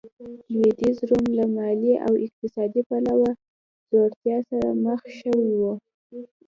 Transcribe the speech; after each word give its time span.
لوېدیځ 0.51 0.97
روم 1.09 1.25
له 1.37 1.45
مالي 1.55 1.93
او 2.05 2.13
اقتصادي 2.25 2.81
پلوه 2.89 3.31
ځوړتیا 3.89 4.37
سره 4.49 4.67
مخ 4.83 5.01
شوی 5.19 5.51
و. 5.61 5.63